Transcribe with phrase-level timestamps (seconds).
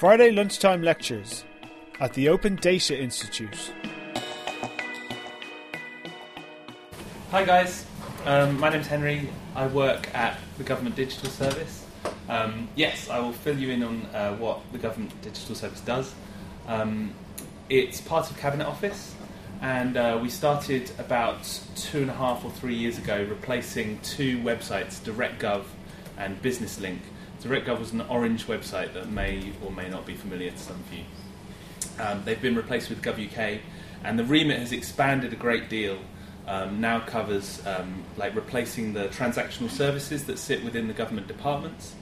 [0.00, 1.44] Friday lunchtime lectures
[2.00, 3.70] at the Open Data Institute.
[7.30, 7.84] Hi guys,
[8.24, 9.28] um, my name's Henry.
[9.54, 11.84] I work at the Government Digital Service.
[12.30, 16.14] Um, yes, I will fill you in on uh, what the Government Digital Service does.
[16.66, 17.12] Um,
[17.68, 19.14] it's part of Cabinet Office,
[19.60, 21.42] and uh, we started about
[21.76, 25.64] two and a half or three years ago replacing two websites, DirectGov
[26.16, 27.00] and BusinessLink.
[27.42, 30.92] DirectGov was an orange website that may or may not be familiar to some of
[30.92, 31.04] you.
[31.98, 33.60] Um, they've been replaced with GovUK,
[34.04, 35.98] and the remit has expanded a great deal.
[36.46, 41.94] Um, now covers um, like replacing the transactional services that sit within the government departments,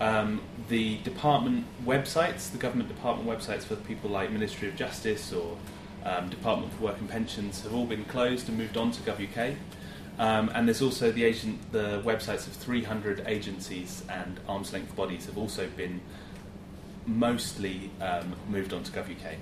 [0.00, 5.56] um, the department websites, the government department websites for people like Ministry of Justice or
[6.04, 9.56] um, Department for Work and Pensions have all been closed and moved on to GovUK.
[10.18, 15.26] Um, and there's also the agent, the websites of 300 agencies and arm's length bodies
[15.26, 16.00] have also been
[17.06, 19.36] mostly um, moved on to GovUK.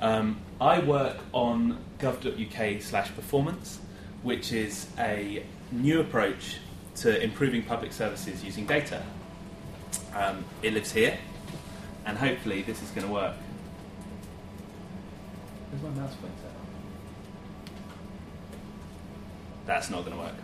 [0.00, 3.80] Um, I work on gov.uk slash performance,
[4.22, 6.56] which is a new approach
[6.96, 9.02] to improving public services using data.
[10.14, 11.18] Um, it lives here,
[12.04, 13.34] and hopefully this is going to work.
[15.70, 16.51] Where's my mouse pointer?
[19.66, 20.34] That's not going to work.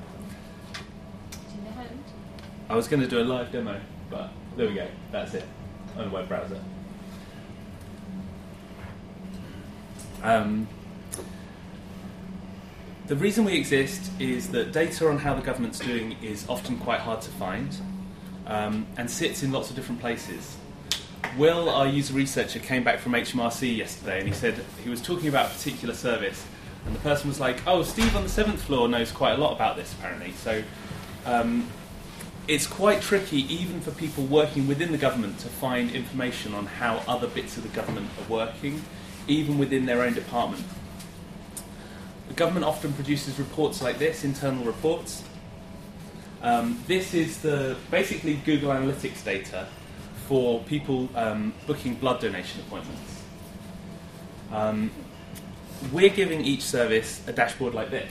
[1.56, 2.04] In the hand.
[2.68, 3.80] I was going to do a live demo,
[4.10, 4.86] but there we go.
[5.10, 5.44] That's it
[5.96, 6.60] on a web browser.
[10.22, 10.68] Um,
[13.06, 17.00] the reason we exist is that data on how the government's doing is often quite
[17.00, 17.76] hard to find
[18.46, 20.56] um, and sits in lots of different places.
[21.36, 25.28] Will, our user researcher, came back from HMRC yesterday and he said he was talking
[25.28, 26.44] about a particular service,
[26.86, 29.52] and the person was like, "Oh, Steve on the seventh floor knows quite a lot
[29.52, 30.62] about this apparently." So
[31.26, 31.68] um,
[32.48, 37.02] it's quite tricky, even for people working within the government, to find information on how
[37.06, 38.82] other bits of the government are working,
[39.26, 40.64] even within their own department.
[42.28, 45.24] The government often produces reports like this, internal reports.
[46.40, 49.66] Um, this is the basically Google Analytics data
[50.26, 53.22] for people um, booking blood donation appointments.
[54.52, 54.90] Um,
[55.92, 58.10] we're giving each service a dashboard like this.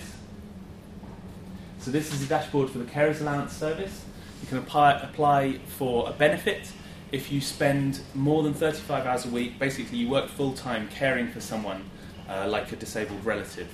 [1.79, 4.03] So this is a dashboard for the carers allowance service.
[4.41, 6.71] You can apply, apply for a benefit
[7.11, 9.57] if you spend more than 35 hours a week.
[9.59, 11.89] Basically, you work full time caring for someone
[12.29, 13.69] uh, like a disabled relative.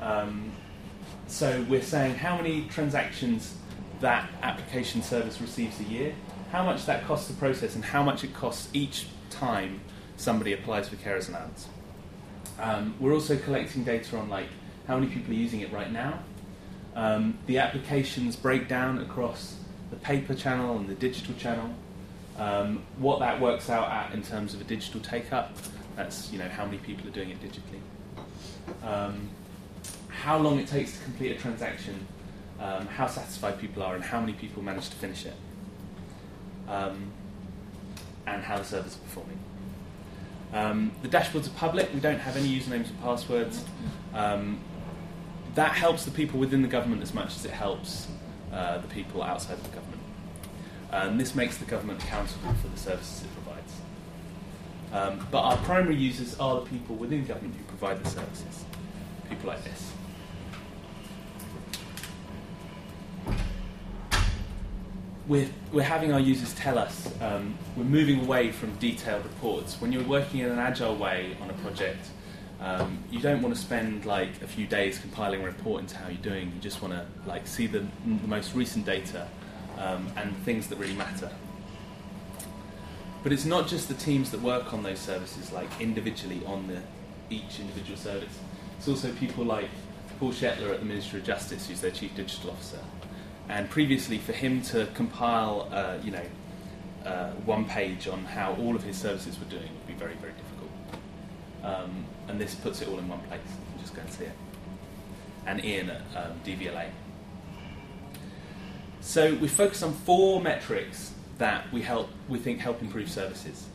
[0.00, 0.52] Um,
[1.26, 3.54] so we're saying how many transactions
[4.00, 6.14] that application service receives a year,
[6.50, 9.80] how much that costs to process, and how much it costs each time
[10.16, 11.68] somebody applies for carers allowance.
[12.60, 14.48] Um, we're also collecting data on like
[14.86, 16.20] how many people are using it right now.
[16.94, 19.56] Um, the applications break down across
[19.90, 21.70] the paper channel and the digital channel.
[22.38, 25.52] Um, what that works out at in terms of a digital take up,
[25.96, 28.86] that's you know how many people are doing it digitally.
[28.86, 29.28] Um,
[30.08, 32.06] how long it takes to complete a transaction,
[32.60, 35.34] um, how satisfied people are, and how many people manage to finish it,
[36.68, 37.10] um,
[38.26, 39.38] and how the servers are performing.
[40.52, 41.92] Um, the dashboards are public.
[41.94, 43.64] We don't have any usernames and passwords.
[44.14, 44.60] Um,
[45.54, 48.08] that helps the people within the government as much as it helps
[48.52, 50.00] uh, the people outside of the government.
[50.90, 53.72] And this makes the government accountable for the services it provides.
[54.92, 58.64] Um, but our primary users are the people within government who provide the services.
[59.30, 59.91] People like this.
[65.28, 69.80] We're, we're having our users tell us um, we're moving away from detailed reports.
[69.80, 72.08] When you're working in an agile way on a project,
[72.60, 76.08] um, you don't want to spend like a few days compiling a report into how
[76.08, 76.50] you're doing.
[76.54, 79.28] You just want to like see the, the most recent data
[79.78, 81.30] um, and things that really matter.
[83.22, 86.80] But it's not just the teams that work on those services, like individually on the
[87.30, 88.38] each individual service.
[88.78, 89.68] It's also people like
[90.18, 92.80] Paul Shetler at the Ministry of Justice, who's their chief digital officer.
[93.48, 96.24] And previously, for him to compile, uh, you know,
[97.04, 100.32] uh, one page on how all of his services were doing would be very, very
[100.32, 100.70] difficult.
[101.64, 103.40] Um, and this puts it all in one place.
[103.80, 104.32] Just go and see it.
[105.46, 106.86] And Ian at um, DVLA.
[109.00, 113.66] So we focus on four metrics that we help we think help improve services,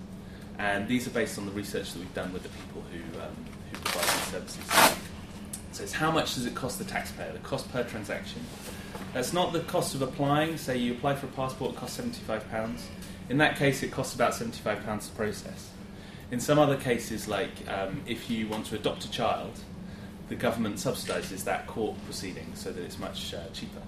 [0.58, 3.36] and these are based on the research that we've done with the people who um,
[3.72, 4.97] who provide these services.
[5.78, 8.42] So it's how much does it cost the taxpayer, the cost per transaction.
[9.14, 10.58] That's not the cost of applying.
[10.58, 12.88] Say you apply for a passport, it costs seventy-five pounds.
[13.30, 15.70] In that case, it costs about seventy-five pounds to process.
[16.32, 19.60] In some other cases, like um, if you want to adopt a child,
[20.30, 23.84] the government subsidises that court proceeding so that it's much uh, cheaper.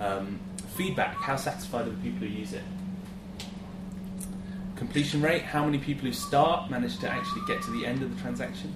[0.00, 0.40] Um,
[0.76, 2.64] feedback how satisfied are the people who use it?
[4.76, 8.14] completion rate, how many people who start manage to actually get to the end of
[8.14, 8.74] the transaction.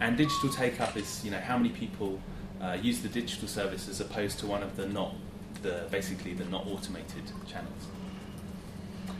[0.00, 2.20] And digital take up is you know how many people
[2.60, 5.14] uh, use the digital service as opposed to one of the not
[5.62, 7.86] the basically the not automated channels.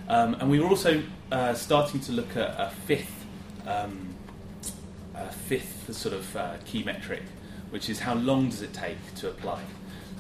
[0.08, 3.26] Um, and we were also uh, starting to look at a fifth
[3.66, 4.14] um,
[5.14, 7.22] a fifth sort of uh, key metric,
[7.70, 9.62] which is how long does it take to apply,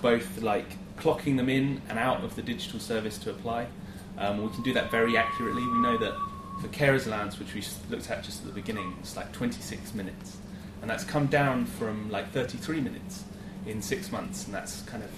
[0.02, 3.66] both like clocking them in and out of the digital service to apply.
[4.18, 5.62] Um, we can do that very accurately.
[5.62, 6.14] We know that
[6.60, 10.36] for carers allowance, which we looked at just at the beginning, it's like 26 minutes,
[10.80, 13.24] and that's come down from like 33 minutes
[13.66, 15.10] in six months, and that's kind of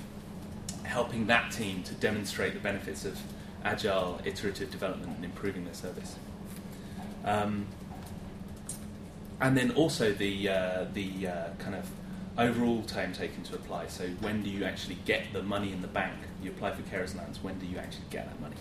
[0.85, 3.19] helping that team to demonstrate the benefits of
[3.65, 6.17] agile, iterative development and improving their service.
[7.25, 7.67] Um,
[9.41, 11.89] and then also the uh, the uh, kind of
[12.39, 13.87] overall time taken to apply.
[13.89, 16.15] So when do you actually get the money in the bank?
[16.43, 17.43] You apply for carers allowance.
[17.43, 18.57] When do you actually get that money?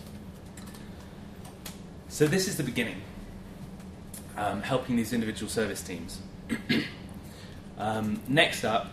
[2.08, 3.00] So this is the beginning,
[4.36, 6.18] um, helping these individual service teams.
[7.78, 8.90] um, next up,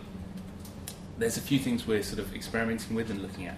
[1.18, 3.56] there's a few things we're sort of experimenting with and looking at.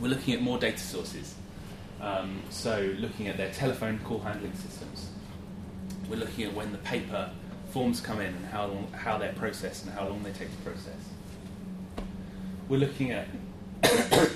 [0.00, 1.34] We're looking at more data sources.
[2.00, 5.10] Um, so looking at their telephone call handling systems.
[6.10, 7.30] We're looking at when the paper
[7.70, 10.56] forms come in and how, long, how they're processed and how long they take to
[10.62, 10.94] process.
[12.68, 13.26] We're looking at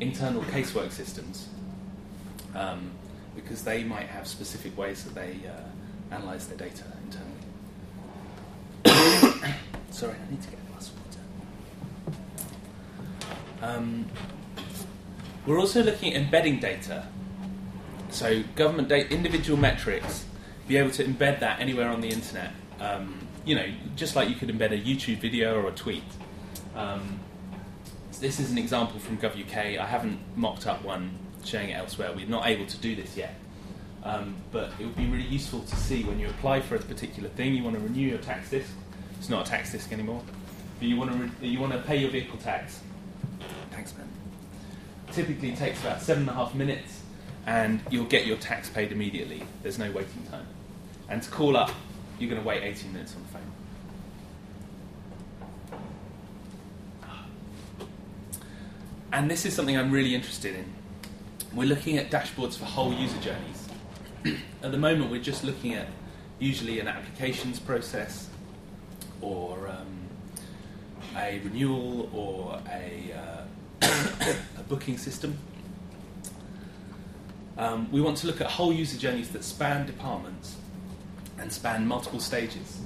[0.00, 1.48] internal casework systems
[2.54, 2.90] um,
[3.34, 5.62] because they might have specific ways that they uh,
[6.10, 7.40] analyze their data internally.
[9.90, 10.94] Sorry, I need to get a glass of
[13.62, 13.76] water.
[13.76, 14.06] Um,
[15.46, 17.06] we're also looking at embedding data.
[18.10, 20.24] So, government data, individual metrics,
[20.66, 22.52] be able to embed that anywhere on the internet.
[22.80, 23.66] Um, you know,
[23.96, 26.04] just like you could embed a YouTube video or a tweet.
[26.74, 27.20] Um,
[28.10, 29.78] so this is an example from GovUK.
[29.78, 32.12] I haven't mocked up one showing it elsewhere.
[32.14, 33.34] We're not able to do this yet.
[34.02, 37.28] Um, but it would be really useful to see when you apply for a particular
[37.30, 38.70] thing, you want to renew your tax disc.
[39.18, 40.22] It's not a tax disc anymore.
[40.78, 42.80] But you want to, re- you want to pay your vehicle tax.
[43.70, 44.08] Thanks, man.
[45.12, 47.02] Typically takes about seven and a half minutes,
[47.46, 49.42] and you'll get your tax paid immediately.
[49.62, 50.46] There's no waiting time.
[51.08, 51.70] And to call up,
[52.18, 53.42] you're going to wait 18 minutes on the phone.
[59.12, 60.64] And this is something I'm really interested in.
[61.52, 63.59] We're looking at dashboards for whole user journeys.
[64.24, 65.88] At the moment, we're just looking at
[66.38, 68.28] usually an applications process
[69.20, 70.08] or um,
[71.16, 73.14] a renewal or a,
[73.82, 73.82] uh,
[74.58, 75.38] a booking system.
[77.58, 80.56] Um, we want to look at whole user journeys that span departments
[81.38, 82.80] and span multiple stages.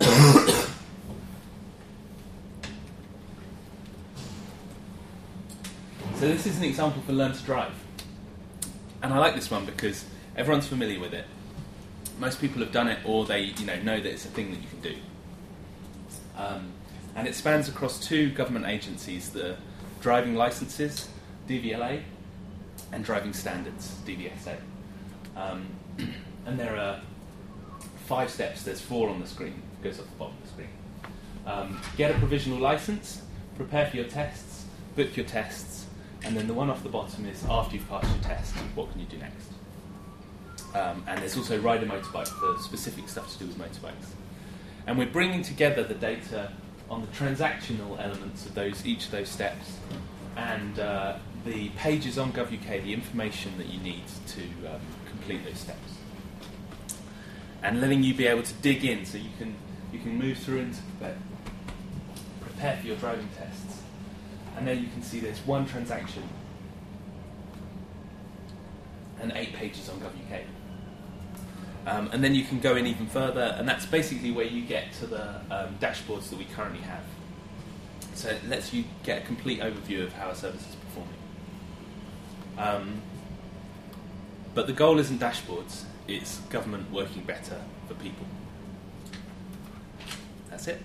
[0.00, 0.08] so
[6.20, 7.72] this is an example for Learn to Drive.
[9.02, 10.04] And I like this one because
[10.36, 11.24] everyone's familiar with it.
[12.18, 14.60] Most people have done it or they you know, know that it's a thing that
[14.60, 14.96] you can do.
[16.36, 16.72] Um,
[17.14, 19.56] and it spans across two government agencies, the
[20.00, 21.08] driving licenses,
[21.48, 22.02] DVLA,
[22.92, 24.56] and driving standards, DVSA.
[25.36, 25.66] Um,
[26.46, 27.00] and there are
[28.06, 28.62] five steps.
[28.62, 29.62] There's four on the screen.
[29.80, 30.68] It goes off the bottom of the screen.
[31.46, 33.22] Um, get a provisional license,
[33.56, 35.86] prepare for your tests, book your tests,
[36.24, 39.00] and then the one off the bottom is after you've passed your test, what can
[39.00, 39.50] you do next?
[40.74, 44.10] Um, and there's also ride a motorbike for specific stuff to do with motorbikes.
[44.86, 46.52] And we're bringing together the data
[46.88, 49.76] on the transactional elements of those each of those steps
[50.36, 55.58] and uh, the pages on GovUK, the information that you need to um, complete those
[55.58, 55.94] steps
[57.62, 59.54] and letting you be able to dig in so you can
[59.92, 61.16] you can move through and prepare,
[62.40, 63.82] prepare for your driving tests.
[64.56, 66.22] And there you can see there's one transaction
[69.20, 70.42] and eight pages on GovUK.
[71.86, 74.92] Um, and then you can go in even further, and that's basically where you get
[74.94, 77.02] to the um, dashboards that we currently have.
[78.14, 81.14] So it lets you get a complete overview of how a service is performing.
[82.58, 83.02] Um,
[84.54, 88.26] but the goal isn't dashboards, it's government working better for people.
[90.50, 90.82] That's it.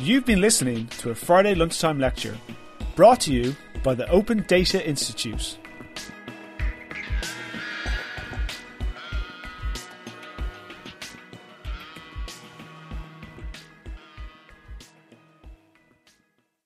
[0.00, 2.36] You've been listening to a Friday lunchtime lecture
[2.96, 5.56] brought to you by the Open Data Institute.